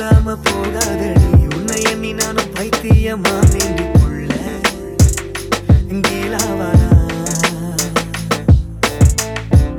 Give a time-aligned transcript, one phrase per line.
[0.00, 1.24] போகாம போகாதடி.
[1.56, 4.32] உன்னை எண்ணி நானும் பைத்தியமா நீண்டி கொள்ள
[6.06, 6.88] கீழாவானா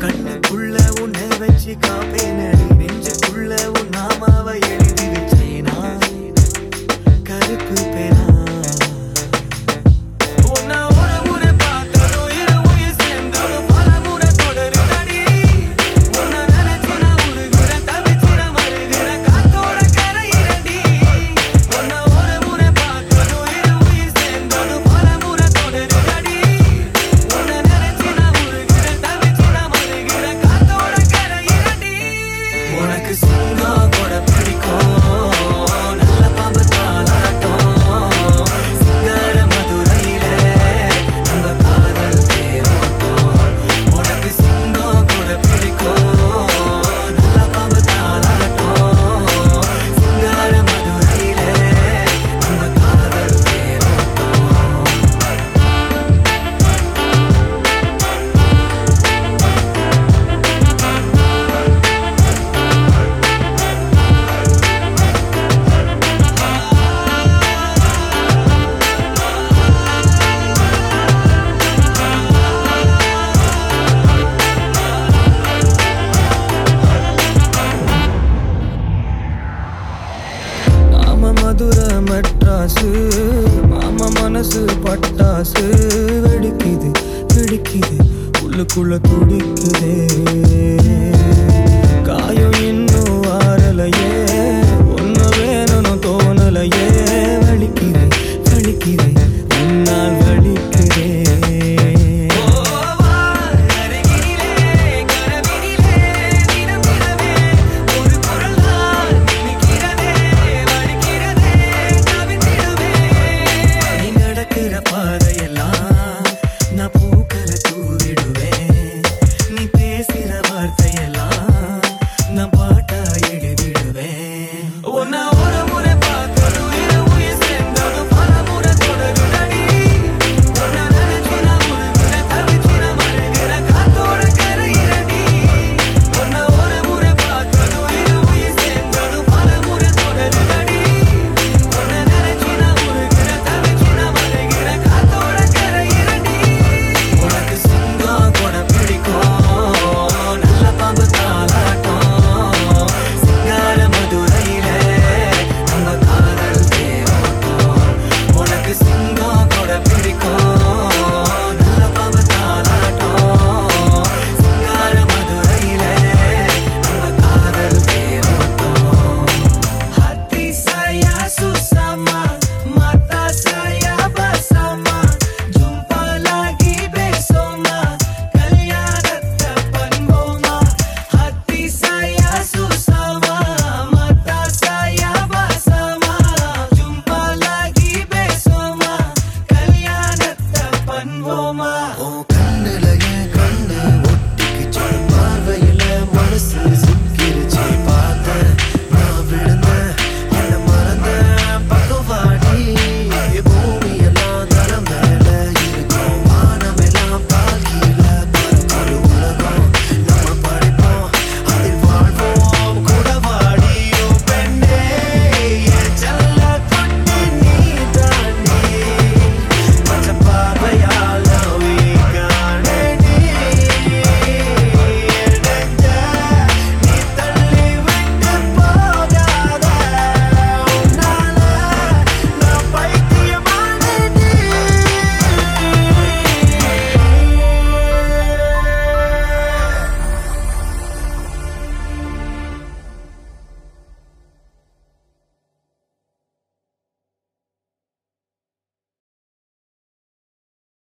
[0.03, 2.25] கண்ணுக்குள்ள உன்னை வச்சு காப்பே
[82.11, 82.89] மெட்ராசு
[83.69, 85.63] மாமா மனசு பட்டாசு.
[86.23, 86.91] வெடிக்குது
[87.33, 87.97] வெடிக்குது.
[88.43, 89.93] உள்ளுக்குள்ள துடிக்குதே